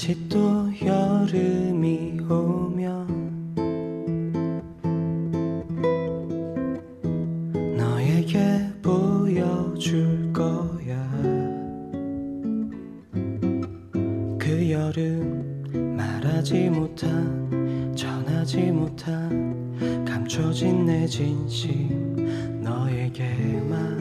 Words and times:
다시 0.00 0.16
또 0.30 0.66
여름이 0.82 2.20
오면 2.22 3.54
너에게 7.76 8.38
보여줄 8.80 10.32
거야. 10.32 11.06
그 14.38 14.70
여름 14.70 15.94
말하지 15.98 16.70
못한 16.70 17.94
전하지 17.94 18.72
못한 18.72 20.06
감춰진 20.06 20.86
내 20.86 21.06
진심 21.06 22.16
너에게만 22.62 24.00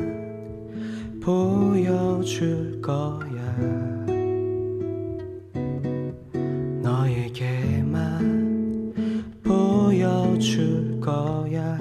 보여줄 1.21 2.81
거야 2.81 4.08
줄 10.39 10.99
거야. 11.01 11.77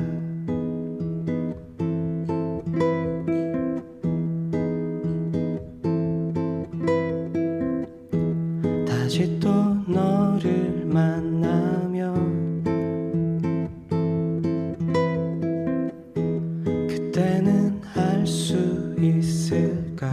다시 8.85 9.39
또 9.39 9.49
너를 9.87 10.85
만나면 10.85 12.65
그때는 16.89 17.81
알 17.95 18.27
수 18.27 18.57
있을까? 18.99 20.13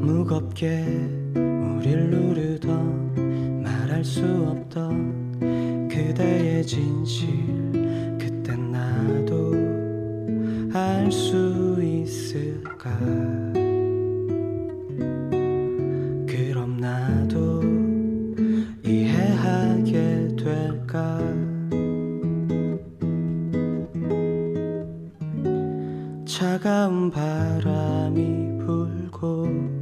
무겁게 0.00 0.84
우릴 1.34 2.10
누르던 2.10 2.89
말할 4.00 4.04
수 4.04 4.24
없던 4.48 5.88
그대의 5.88 6.64
진실. 6.66 7.28
그땐 8.18 8.72
나도 8.72 9.52
알 10.72 11.12
수 11.12 11.78
있을까? 11.82 12.90
그럼 16.26 16.78
나도 16.78 17.62
이해하게 18.84 20.28
될까? 20.36 21.20
차가운 26.24 27.10
바람이 27.10 28.58
불고 28.64 29.79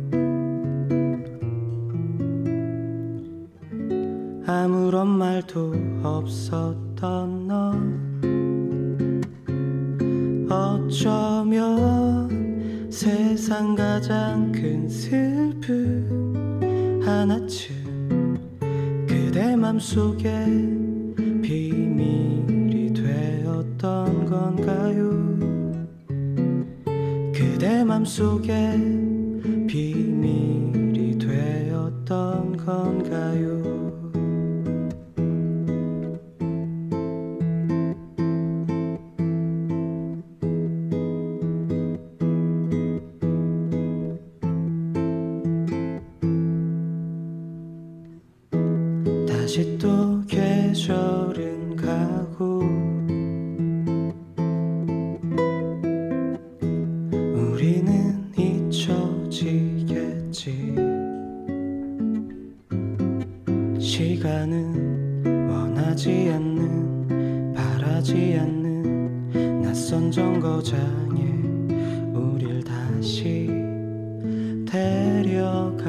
아무런 4.89 5.07
말도 5.19 5.75
없었던 6.03 7.47
너. 7.47 7.75
어쩌면 10.89 12.31
세상 12.91 13.75
가장 13.75 14.51
큰 14.51 14.89
슬픔 14.89 16.41
하나쯤 17.05 18.39
그대 19.07 19.55
맘속에 19.57 20.47
비밀이 21.43 22.95
되었던 22.95 24.25
건가요? 24.25 25.11
그대 27.35 27.85
맘속에 27.85 28.73
비밀이 29.67 31.19
되었던 31.19 32.57
건가요 32.57 33.78
또 49.79 50.21
계절은 50.27 51.75
가고 51.77 52.61
우리는 57.35 58.31
잊혀지겠지. 58.37 59.73
시간은 63.81 65.49
원하지 65.51 66.29
않는 66.35 67.55
바라지 67.55 68.37
않는 68.39 69.63
낯선 69.63 70.11
정거장에 70.11 71.23
우릴 72.13 72.63
다시 72.63 73.49
데려가겠지 74.67 75.89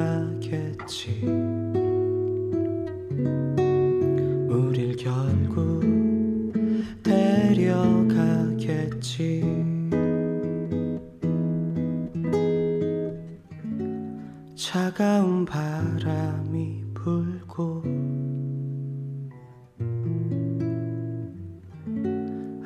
차가운 14.70 15.44
바람이 15.44 16.84
불고 16.94 17.82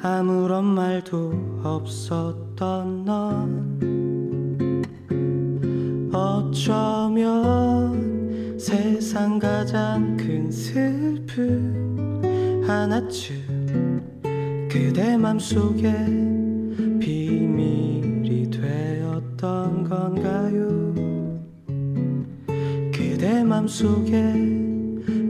아무런 0.03 0.67
말도 0.67 1.63
없었던 1.65 3.07
넌 3.07 4.83
어쩌면 6.13 7.49
세상 8.59 9.39
가장 9.39 10.15
큰 10.19 10.51
슬픔 10.51 12.21
하나쯤 12.67 14.03
그대 14.71 15.17
맘속에 15.17 15.91
비밀이 17.01 18.51
되었던 18.51 19.89
건가요 19.89 20.84
그대 23.25 23.43
맘속에 23.43 24.35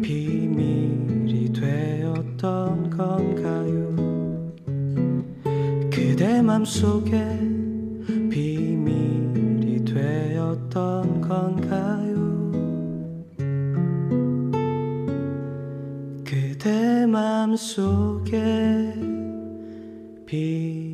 비밀이 0.02 1.52
되었던 1.52 2.90
건가요? 2.90 3.94
그대 5.92 6.42
맘속에 6.42 7.14
비밀이 8.32 9.84
되었던 9.84 11.20
건가요? 11.20 12.50
그대 16.24 17.06
맘속에 17.06 18.32
비밀 20.26 20.93